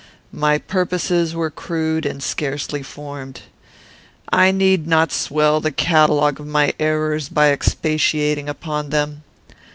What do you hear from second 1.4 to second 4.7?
crude and scarcely formed. I